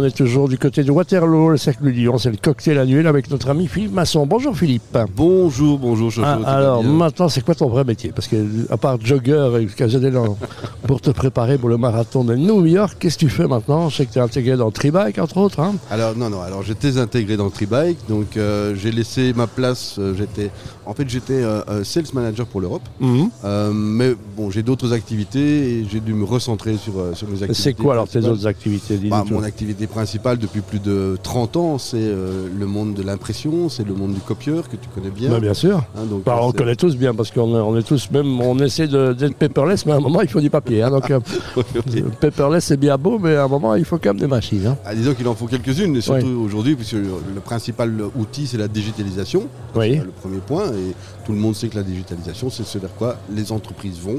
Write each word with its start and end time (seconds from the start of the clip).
On 0.00 0.04
est 0.04 0.16
toujours 0.16 0.48
du 0.48 0.56
côté 0.56 0.82
de 0.82 0.90
Waterloo, 0.90 1.50
le 1.50 1.56
cercle 1.58 1.84
du 1.84 1.92
Lyon, 1.92 2.16
c'est 2.16 2.30
le 2.30 2.38
cocktail 2.38 2.78
annuel 2.78 3.06
avec 3.06 3.30
notre 3.30 3.50
ami 3.50 3.66
Philippe 3.66 3.92
Masson. 3.92 4.24
Bonjour 4.26 4.56
Philippe. 4.56 4.96
Bonjour, 5.14 5.78
bonjour 5.78 6.10
Ah, 6.24 6.38
alors 6.46 6.82
maintenant, 6.82 7.28
c'est 7.28 7.44
quoi 7.44 7.54
ton 7.54 7.68
vrai 7.68 7.84
métier? 7.84 8.10
Parce 8.10 8.26
que 8.26 8.36
à 8.70 8.78
part 8.78 8.96
jogger 9.04 9.50
et 9.60 9.66
casernel 9.66 10.14
pour 10.86 11.02
te 11.02 11.10
préparer 11.10 11.58
pour 11.58 11.68
le 11.68 11.76
marathon 11.76 12.24
de 12.24 12.34
New 12.34 12.64
York, 12.64 12.96
qu'est-ce 12.98 13.16
que 13.18 13.26
tu 13.26 13.28
fais 13.28 13.46
maintenant? 13.46 13.90
Je 13.90 13.96
sais 13.96 14.06
que 14.06 14.12
tu 14.14 14.18
es 14.18 14.22
intégré 14.22 14.56
dans 14.56 14.70
Tribike 14.70 15.18
entre 15.18 15.36
autres. 15.36 15.60
hein 15.60 15.74
Alors 15.90 16.16
non, 16.16 16.30
non, 16.30 16.40
alors 16.40 16.62
j'étais 16.62 16.96
intégré 16.96 17.36
dans 17.36 17.50
Tribike, 17.50 17.98
donc 18.08 18.38
euh, 18.38 18.74
j'ai 18.76 18.92
laissé 18.92 19.34
ma 19.34 19.46
place, 19.48 19.96
euh, 19.98 20.14
j'étais, 20.16 20.50
en 20.86 20.94
fait 20.94 21.10
j'étais 21.10 21.34
euh, 21.42 21.60
euh, 21.68 21.84
sales 21.84 22.04
manager 22.14 22.46
pour 22.46 22.62
l'Europe, 22.62 22.88
Mhm. 23.00 23.28
Mais 23.74 24.14
bon 24.34 24.50
j'ai 24.50 24.62
d'autres 24.62 24.94
activités 24.94 25.80
et 25.80 25.86
j'ai 25.90 26.00
dû 26.00 26.14
me 26.14 26.24
recentrer 26.24 26.78
sur, 26.78 26.94
sur 27.14 27.28
mes 27.28 27.34
activités. 27.42 27.54
C'est 27.54 27.74
quoi 27.74 27.92
alors 27.92 28.08
tes 28.08 28.24
autres 28.24 28.46
activités 28.46 28.96
Bah. 28.96 29.24
Mon 29.30 29.42
activité 29.42 29.86
principale 29.90 30.38
depuis 30.38 30.60
plus 30.62 30.78
de 30.78 31.18
30 31.22 31.56
ans, 31.56 31.78
c'est 31.78 31.96
euh, 32.00 32.48
le 32.58 32.66
monde 32.66 32.94
de 32.94 33.02
l'impression, 33.02 33.68
c'est 33.68 33.86
le 33.86 33.92
monde 33.94 34.14
du 34.14 34.20
copieur 34.20 34.68
que 34.68 34.76
tu 34.76 34.88
connais 34.94 35.10
bien. 35.10 35.28
Bah, 35.30 35.40
bien 35.40 35.52
sûr. 35.54 35.78
Hein, 35.96 36.04
donc, 36.08 36.24
Bah, 36.24 36.38
on 36.40 36.52
connaît 36.52 36.76
tous 36.76 36.96
bien 36.96 37.14
parce 37.14 37.30
qu'on 37.30 37.54
est, 37.56 37.60
on 37.60 37.76
est 37.76 37.82
tous 37.82 38.10
même 38.10 38.40
on 38.40 38.58
essaie 38.60 38.86
de- 38.88 39.12
d'être 39.12 39.34
paperless, 39.36 39.84
mais 39.86 39.92
à 39.92 39.96
un 39.96 40.00
moment 40.00 40.22
il 40.22 40.28
faut 40.28 40.40
du 40.40 40.50
papier. 40.50 40.82
hein. 40.82 40.90
donc 40.90 41.10
euh, 41.10 41.20
paperless 42.20 42.64
c'est 42.64 42.76
bien 42.76 42.96
beau, 42.96 43.18
mais 43.18 43.34
à 43.36 43.44
un 43.44 43.48
moment 43.48 43.74
il 43.74 43.84
faut 43.84 43.98
quand 43.98 44.10
même 44.10 44.20
des 44.20 44.26
machines. 44.26 44.66
hein. 44.66 44.76
Ah, 44.84 44.94
disons 44.94 45.14
qu'il 45.14 45.26
en 45.28 45.34
faut 45.34 45.46
quelques-unes, 45.46 45.96
et 45.96 46.00
surtout 46.00 46.26
aujourd'hui, 46.44 46.74
puisque 46.76 46.92
le, 46.92 47.08
le 47.34 47.40
principal 47.40 47.92
outil 48.18 48.46
c'est 48.46 48.58
la 48.58 48.68
digitalisation. 48.68 49.44
Oui. 49.74 49.96
C'est 49.98 50.04
le 50.04 50.10
premier 50.12 50.38
point, 50.38 50.66
et 50.68 50.94
tout 51.26 51.32
le 51.32 51.38
monde 51.38 51.54
sait 51.54 51.68
que 51.68 51.76
la 51.76 51.82
digitalisation, 51.82 52.50
c'est 52.50 52.64
ce 52.64 52.78
vers 52.78 52.94
quoi 52.94 53.16
les 53.34 53.52
entreprises 53.52 53.98
vont, 54.00 54.16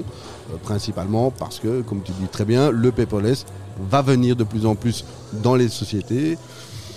euh, 0.52 0.56
principalement 0.64 1.32
parce 1.32 1.60
que, 1.60 1.82
comme 1.82 2.02
tu 2.04 2.12
dis 2.14 2.28
très 2.32 2.46
bien, 2.46 2.72
le 2.72 2.92
paperless 2.92 3.46
va 3.90 4.02
venir 4.02 4.36
de 4.36 4.44
plus 4.44 4.66
en 4.66 4.76
plus 4.76 5.06
dans 5.34 5.56
les 5.56 5.70
sociétés. 5.70 6.38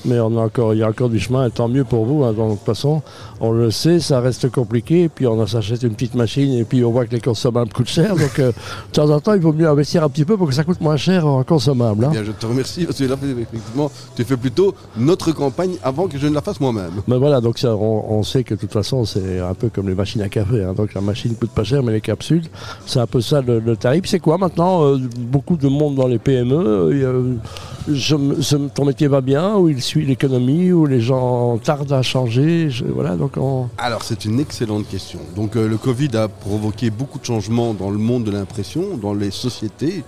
Mais 0.04 0.20
on 0.20 0.36
a 0.38 0.42
encore, 0.42 0.74
il 0.74 0.78
y 0.80 0.82
a 0.82 0.88
encore 0.88 1.08
du 1.08 1.18
chemin, 1.18 1.46
et 1.46 1.50
tant 1.50 1.68
mieux 1.68 1.84
pour 1.84 2.04
vous. 2.04 2.24
hein. 2.24 2.32
Donc, 2.32 2.50
de 2.50 2.54
toute 2.56 2.66
façon, 2.66 3.02
on 3.40 3.52
le 3.52 3.70
sait, 3.70 4.00
ça 4.00 4.20
reste 4.20 4.50
compliqué. 4.50 5.08
Puis 5.08 5.26
on 5.26 5.46
s'achète 5.46 5.82
une 5.82 5.94
petite 5.94 6.14
machine 6.14 6.52
et 6.54 6.64
puis 6.64 6.84
on 6.84 6.90
voit 6.90 7.06
que 7.06 7.12
les 7.12 7.20
consommables 7.20 7.72
coûtent 7.72 7.88
cher. 7.88 8.14
Donc 8.16 8.38
euh, 8.38 8.48
de 8.52 8.92
temps 8.92 9.10
en 9.10 9.20
temps, 9.20 9.34
il 9.34 9.40
vaut 9.40 9.52
mieux 9.52 9.68
investir 9.68 10.02
un 10.04 10.08
petit 10.08 10.24
peu 10.24 10.36
pour 10.36 10.48
que 10.48 10.54
ça 10.54 10.64
coûte 10.64 10.80
moins 10.80 10.96
cher 10.96 11.26
en 11.26 11.42
consommable. 11.44 12.04
hein. 12.04 12.10
Bien, 12.10 12.24
je 12.24 12.32
te 12.32 12.46
remercie, 12.46 12.84
parce 12.84 12.98
que 12.98 13.04
là, 13.04 13.16
effectivement, 13.22 13.90
tu 14.16 14.24
fais 14.24 14.36
plutôt 14.36 14.74
notre 14.96 15.32
campagne 15.32 15.76
avant 15.82 16.06
que 16.08 16.18
je 16.18 16.26
ne 16.26 16.34
la 16.34 16.40
fasse 16.42 16.60
moi-même. 16.60 16.90
Mais 17.08 17.16
voilà, 17.18 17.40
donc 17.40 17.58
ça, 17.58 17.74
on, 17.76 18.04
on 18.18 18.22
sait 18.22 18.44
que 18.44 18.54
de 18.54 18.60
toute 18.60 18.72
façon, 18.72 19.04
c'est 19.04 19.40
un 19.40 19.54
peu 19.54 19.68
comme 19.68 19.88
les 19.88 19.94
machines 19.94 20.22
à 20.22 20.28
café. 20.28 20.62
hein. 20.64 20.74
Donc 20.74 20.94
la 20.94 21.00
machine 21.00 21.34
coûte 21.34 21.50
pas 21.50 21.64
cher, 21.64 21.82
mais 21.82 21.92
les 21.92 22.00
capsules, 22.00 22.44
c'est 22.86 23.00
un 23.00 23.06
peu 23.06 23.20
ça 23.20 23.40
le, 23.40 23.58
le 23.58 23.76
tarif. 23.76 24.04
C'est 24.06 24.20
quoi 24.20 24.38
maintenant 24.38 24.84
euh, 24.84 24.98
Beaucoup 25.18 25.56
de 25.56 25.68
monde 25.68 25.94
dans 25.96 26.06
les 26.06 26.18
PME. 26.18 26.54
euh, 26.56 27.34
je 27.88 28.16
me- 28.16 28.40
ce- 28.42 28.56
ton 28.56 28.84
métier 28.84 29.08
va 29.08 29.20
bien 29.20 29.56
ou 29.56 29.68
il 29.68 29.82
suit 29.82 30.04
l'économie 30.06 30.72
ou 30.72 30.86
les 30.86 31.00
gens 31.00 31.58
tardent 31.58 31.92
à 31.92 32.02
changer 32.02 32.70
je- 32.70 32.84
Voilà, 32.84 33.16
donc 33.16 33.32
on... 33.36 33.68
Alors, 33.78 34.02
c'est 34.02 34.24
une 34.24 34.40
excellente 34.40 34.88
question. 34.88 35.18
Donc, 35.36 35.56
euh, 35.56 35.68
le 35.68 35.76
Covid 35.76 36.16
a 36.16 36.28
provoqué 36.28 36.90
beaucoup 36.90 37.18
de 37.18 37.24
changements 37.24 37.74
dans 37.74 37.90
le 37.90 37.98
monde 37.98 38.24
de 38.24 38.30
l'impression, 38.30 38.96
dans 38.96 39.12
les 39.14 39.30
sociétés, 39.30 40.02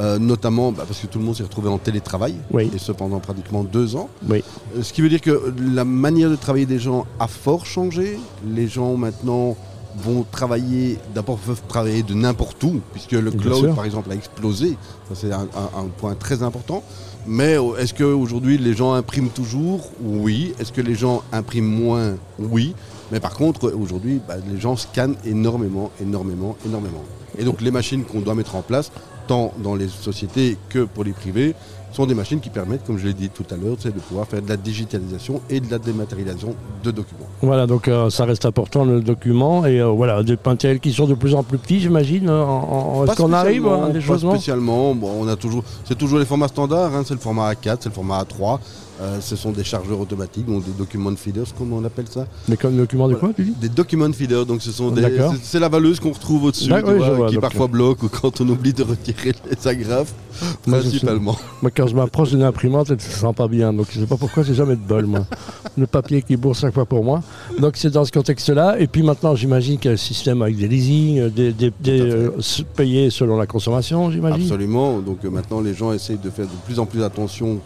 euh, 0.00 0.18
notamment 0.18 0.72
bah, 0.72 0.84
parce 0.86 1.00
que 1.00 1.06
tout 1.06 1.18
le 1.18 1.24
monde 1.24 1.36
s'est 1.36 1.42
retrouvé 1.42 1.68
en 1.68 1.78
télétravail, 1.78 2.34
Oui. 2.50 2.70
et 2.74 2.78
ce 2.78 2.92
pendant 2.92 3.20
pratiquement 3.20 3.62
deux 3.64 3.96
ans. 3.96 4.08
Oui. 4.28 4.42
Euh, 4.76 4.82
Ce 4.82 4.92
qui 4.92 5.00
veut 5.02 5.08
dire 5.08 5.20
que 5.20 5.52
la 5.74 5.84
manière 5.84 6.28
de 6.30 6.36
travailler 6.36 6.66
des 6.66 6.78
gens 6.78 7.06
a 7.20 7.28
fort 7.28 7.64
changé. 7.66 8.18
Les 8.46 8.68
gens 8.68 8.96
maintenant 8.96 9.56
vont 9.96 10.24
travailler, 10.30 10.98
d'abord 11.14 11.38
peuvent 11.38 11.62
travailler 11.68 12.02
de 12.02 12.14
n'importe 12.14 12.62
où, 12.64 12.80
puisque 12.92 13.12
le 13.12 13.30
cloud 13.30 13.74
par 13.74 13.84
exemple 13.84 14.10
a 14.10 14.14
explosé. 14.14 14.76
Ça 15.08 15.14
c'est 15.14 15.32
un, 15.32 15.42
un- 15.54 15.80
un 15.80 15.84
point 15.96 16.14
très 16.14 16.42
important. 16.42 16.82
Mais 17.26 17.56
euh, 17.56 17.76
est-ce 17.78 17.94
qu'aujourd'hui 17.94 18.58
les 18.58 18.74
gens 18.74 18.94
impriment 18.94 19.28
toujours? 19.28 19.90
Oui. 20.02 20.54
Est-ce 20.58 20.72
que 20.72 20.80
les 20.80 20.94
gens 20.94 21.22
impriment 21.32 21.66
moins? 21.70 22.14
Oui. 22.38 22.74
Mais 23.12 23.20
par 23.20 23.34
contre, 23.34 23.72
aujourd'hui, 23.72 24.20
bah, 24.26 24.34
les 24.52 24.58
gens 24.60 24.74
scannent 24.76 25.16
énormément, 25.24 25.90
énormément, 26.00 26.56
énormément. 26.66 27.04
Et 27.38 27.44
donc 27.44 27.60
les 27.60 27.70
machines 27.70 28.04
qu'on 28.04 28.20
doit 28.20 28.34
mettre 28.34 28.56
en 28.56 28.62
place, 28.62 28.90
tant 29.26 29.52
dans 29.62 29.74
les 29.74 29.88
sociétés 29.88 30.56
que 30.68 30.84
pour 30.84 31.04
les 31.04 31.12
privés, 31.12 31.54
sont 31.92 32.06
des 32.06 32.14
machines 32.14 32.40
qui 32.40 32.48
permettent, 32.48 32.84
comme 32.86 32.96
je 32.96 33.06
l'ai 33.06 33.12
dit 33.12 33.28
tout 33.28 33.44
à 33.50 33.54
l'heure, 33.56 33.76
de 33.76 33.90
pouvoir 33.90 34.26
faire 34.26 34.40
de 34.40 34.48
la 34.48 34.56
digitalisation 34.56 35.42
et 35.50 35.60
de 35.60 35.70
la 35.70 35.78
dématérialisation 35.78 36.54
de 36.82 36.90
documents. 36.90 37.26
Voilà, 37.42 37.66
donc 37.66 37.86
euh, 37.86 38.08
ça 38.08 38.24
reste 38.24 38.46
important 38.46 38.86
le 38.86 39.02
document 39.02 39.66
et 39.66 39.78
euh, 39.78 39.88
voilà 39.88 40.22
des 40.22 40.38
matériels 40.42 40.80
qui 40.80 40.90
sont 40.94 41.06
de 41.06 41.12
plus 41.12 41.34
en 41.34 41.42
plus 41.42 41.58
petits, 41.58 41.80
j'imagine. 41.80 42.30
hein, 42.30 42.42
en- 42.44 43.04
Est-ce 43.04 43.14
Pas 43.14 43.22
qu'on 43.22 43.32
arrive 43.34 43.66
à 43.68 43.88
des 43.90 43.98
pas 44.00 44.06
choses 44.06 44.24
non? 44.24 44.30
spécialement. 44.32 44.94
Bon, 44.94 45.10
on 45.20 45.28
a 45.28 45.36
toujours, 45.36 45.64
c'est 45.84 45.98
toujours 45.98 46.18
les 46.18 46.24
formats 46.24 46.48
standards. 46.48 46.94
hein, 46.94 47.02
c'est 47.04 47.12
le 47.12 47.20
format 47.20 47.52
A4, 47.52 47.76
c'est 47.80 47.90
le 47.90 47.94
format 47.94 48.22
A3. 48.22 48.58
Euh, 49.02 49.20
ce 49.20 49.36
sont 49.36 49.50
des 49.50 49.64
chargeurs 49.64 49.98
automatiques, 50.00 50.46
donc 50.46 50.64
des 50.64 50.70
document 50.72 51.14
feeders, 51.16 51.46
comme 51.58 51.72
on 51.72 51.84
appelle 51.84 52.06
ça. 52.08 52.26
Mais 52.48 52.56
comme 52.56 52.76
document 52.76 53.08
de 53.08 53.14
quoi, 53.14 53.30
tu 53.34 53.42
dis 53.44 53.50
Des 53.60 53.68
document 53.68 54.12
feeders, 54.12 54.46
donc 54.46 54.62
ce 54.62 54.70
sont 54.70 54.90
des, 54.90 55.02
c'est, 55.42 55.58
la 55.58 55.68
valeuse 55.68 55.98
qu'on 56.00 56.12
retrouve 56.12 56.44
au-dessus, 56.44 56.72
oui, 56.72 57.28
qui 57.30 57.38
parfois 57.38 57.66
bloque 57.66 58.02
ou 58.04 58.08
quand 58.08 58.40
on 58.40 58.48
oublie 58.48 58.72
de 58.72 58.82
retirer 58.82 59.32
les 59.50 59.68
agrafes, 59.68 60.14
Moi, 60.66 60.78
principalement. 60.78 61.36
Moi, 61.60 61.70
quand 61.74 61.86
je 61.86 61.94
m'approche 61.96 62.30
d'une 62.30 62.42
imprimante, 62.42 62.88
elle 62.90 62.96
ne 62.96 63.00
se 63.00 63.10
sent 63.10 63.32
pas 63.36 63.48
bien. 63.48 63.72
Donc, 63.72 63.86
je 63.90 63.98
ne 63.98 64.04
sais 64.04 64.08
pas 64.08 64.16
pourquoi, 64.16 64.42
j'ai 64.44 64.54
jamais 64.54 64.76
de 64.76 64.80
bol, 64.80 65.06
moi. 65.06 65.26
Le 65.76 65.86
papier 65.86 66.22
qui 66.22 66.36
bourre 66.36 66.54
chaque 66.54 66.74
fois 66.74 66.84
pour 66.86 67.02
moi. 67.02 67.22
Donc, 67.58 67.76
c'est 67.76 67.90
dans 67.90 68.04
ce 68.04 68.12
contexte-là. 68.12 68.78
Et 68.78 68.86
puis 68.86 69.02
maintenant, 69.02 69.34
j'imagine 69.34 69.78
qu'il 69.78 69.88
y 69.88 69.92
a 69.92 69.94
un 69.94 69.96
système 69.96 70.42
avec 70.42 70.56
des 70.56 70.68
leasing, 70.68 71.18
euh, 71.18 71.28
des, 71.30 71.52
des- 71.52 71.72
des, 71.80 72.00
euh, 72.00 72.30
payés 72.76 73.10
selon 73.10 73.36
la 73.36 73.46
consommation, 73.46 74.10
j'imagine. 74.10 74.42
Absolument. 74.42 75.00
Donc 75.00 75.24
euh, 75.24 75.30
maintenant, 75.30 75.60
les 75.60 75.74
gens 75.74 75.92
essayent 75.92 76.18
de 76.22 76.30
faire 76.30 76.46
de 76.46 76.50
plus 76.66 76.78
en 76.78 76.86
plus 76.86 77.02
attention 77.02 77.58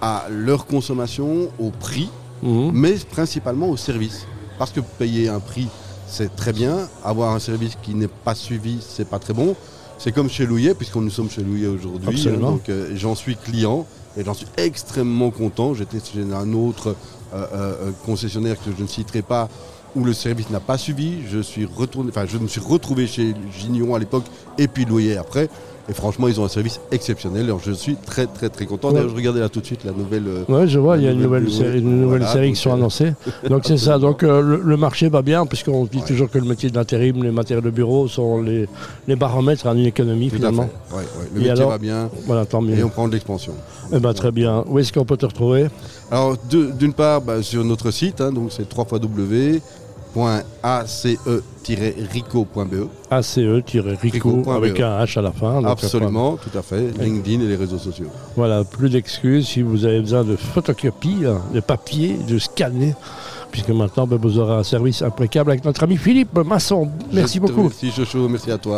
à 0.00 0.26
leur 0.30 0.66
consommation, 0.66 1.48
au 1.58 1.70
prix, 1.70 2.08
Mhm. 2.42 2.70
mais 2.74 2.94
principalement 3.10 3.68
au 3.68 3.76
service. 3.76 4.26
Parce 4.58 4.70
que 4.70 4.80
payer 4.80 5.28
un 5.28 5.40
prix, 5.40 5.68
c'est 6.06 6.34
très 6.36 6.52
bien. 6.52 6.88
Avoir 7.04 7.34
un 7.34 7.38
service 7.38 7.76
qui 7.82 7.94
n'est 7.94 8.08
pas 8.08 8.34
suivi, 8.34 8.78
c'est 8.86 9.08
pas 9.08 9.18
très 9.18 9.32
bon. 9.34 9.56
C'est 9.98 10.12
comme 10.12 10.28
chez 10.28 10.44
Louillet, 10.46 10.74
puisqu'on 10.74 11.00
nous 11.00 11.10
sommes 11.10 11.30
chez 11.30 11.42
Louillet 11.42 11.66
aujourd'hui. 11.68 12.08
Absolument. 12.08 12.52
donc 12.52 12.68
euh, 12.68 12.90
j'en 12.94 13.14
suis 13.14 13.36
client 13.36 13.86
et 14.16 14.24
j'en 14.24 14.34
suis 14.34 14.46
extrêmement 14.56 15.30
content. 15.30 15.74
J'étais 15.74 15.98
chez 16.00 16.22
un 16.32 16.52
autre 16.52 16.88
euh, 17.32 17.36
euh, 17.36 17.46
euh, 17.52 17.90
concessionnaire 18.04 18.56
que 18.62 18.70
je 18.76 18.82
ne 18.82 18.88
citerai 18.88 19.22
pas 19.22 19.48
où 19.96 20.04
le 20.04 20.12
service 20.12 20.50
n'a 20.50 20.60
pas 20.60 20.76
suivi. 20.78 21.18
Je 21.30 21.38
suis 21.38 21.64
retourné, 21.64 22.10
enfin 22.10 22.26
je 22.26 22.38
me 22.38 22.48
suis 22.48 22.60
retrouvé 22.60 23.06
chez 23.06 23.34
Gignon 23.58 23.94
à 23.94 23.98
l'époque 23.98 24.24
et 24.58 24.68
puis 24.68 24.84
Louillet 24.84 25.16
après. 25.16 25.48
Et 25.88 25.92
franchement, 25.92 26.28
ils 26.28 26.40
ont 26.40 26.44
un 26.44 26.48
service 26.48 26.80
exceptionnel. 26.92 27.44
Alors 27.44 27.60
je 27.62 27.72
suis 27.72 27.96
très 27.96 28.26
très 28.26 28.48
très 28.48 28.64
content. 28.64 28.88
Ouais. 28.88 28.94
D'ailleurs, 28.94 29.10
je 29.10 29.14
regardais 29.16 29.40
là 29.40 29.48
tout 29.50 29.60
de 29.60 29.66
suite 29.66 29.84
la 29.84 29.92
nouvelle. 29.92 30.24
euh, 30.26 30.44
Ouais, 30.48 30.66
je 30.66 30.78
vois, 30.78 30.96
il 30.96 31.02
y 31.04 31.06
a 31.08 31.10
une 31.10 31.20
nouvelle- 31.20 31.50
série, 31.50 31.78
une 31.80 32.00
nouvelle 32.00 32.20
voilà, 32.20 32.32
série 32.32 32.46
donc, 32.46 32.54
qui 32.56 32.60
sont 32.62 32.70
euh, 32.70 32.74
annoncées. 32.74 33.12
Donc 33.50 33.62
c'est 33.66 33.76
ça. 33.76 33.98
Donc 33.98 34.22
euh, 34.22 34.40
le, 34.40 34.60
le 34.64 34.76
marché 34.78 35.08
va 35.10 35.20
bien, 35.20 35.44
puisqu'on 35.44 35.84
dit 35.84 35.98
Ouais. 35.98 36.04
toujours 36.06 36.30
que 36.30 36.38
le 36.38 36.46
métier 36.46 36.70
de 36.70 36.74
l'intérim, 36.76 37.22
les 37.22 37.30
matériaux 37.30 37.60
de 37.60 37.70
bureau 37.70 38.08
sont 38.08 38.40
les, 38.40 38.66
les 39.06 39.16
baromètres 39.16 39.66
à 39.66 39.74
une 39.74 39.84
économie 39.86 40.30
Tout 40.30 40.36
finalement. 40.36 40.70
Ouais. 40.94 41.02
Le 41.34 41.36
Et 41.36 41.38
métier 41.40 41.50
alors 41.50 41.70
va 41.70 41.78
bien 41.78 42.08
Voilà, 42.26 42.46
tant 42.46 42.62
mieux. 42.62 42.78
et 42.78 42.82
on 42.82 42.88
prend 42.88 43.06
de 43.08 43.12
l'expansion. 43.12 43.52
Eh 43.92 43.98
ben, 43.98 44.14
très 44.14 44.30
bien. 44.32 44.64
Où 44.66 44.78
est-ce 44.78 44.92
qu'on 44.92 45.04
peut 45.04 45.18
te 45.18 45.26
retrouver? 45.26 45.66
Alors 46.10 46.36
d'une 46.50 46.92
part 46.94 47.20
bah, 47.20 47.42
sur 47.42 47.62
notre 47.64 47.90
site, 47.90 48.20
hein, 48.22 48.32
donc 48.32 48.52
c'est 48.52 48.68
www.ace-rico.be. 50.14 52.88
ACE-RICO 53.10 53.82
Rico.be. 54.00 54.48
avec 54.48 54.80
un 54.80 55.04
H 55.04 55.18
à 55.18 55.22
la 55.22 55.32
fin. 55.32 55.60
donc, 55.60 55.70
Absolument, 55.70 56.36
tout 56.36 56.56
à 56.56 56.62
fait. 56.62 56.92
LinkedIn 56.98 57.42
et 57.42 57.48
les 57.48 57.56
réseaux 57.56 57.78
sociaux. 57.78 58.08
Voilà, 58.36 58.62
plus 58.64 58.90
d'excuses 58.90 59.48
si 59.48 59.62
vous 59.62 59.84
avez 59.84 60.00
besoin 60.00 60.24
de 60.24 60.36
photocopie, 60.36 61.24
hein, 61.26 61.40
de 61.52 61.60
papier, 61.60 62.16
de 62.28 62.38
scanner, 62.38 62.94
puisque 63.50 63.70
maintenant 63.70 64.06
ben, 64.06 64.18
vous 64.20 64.38
aurez 64.38 64.54
un 64.54 64.64
service 64.64 65.02
impeccable 65.02 65.50
avec 65.50 65.64
notre 65.64 65.82
ami 65.82 65.96
Philippe 65.96 66.38
Masson. 66.44 66.88
Merci 67.12 67.40
beaucoup. 67.40 67.64
Merci 67.64 67.90
Chocho, 67.90 68.28
merci 68.28 68.50
à 68.50 68.58
toi. 68.58 68.72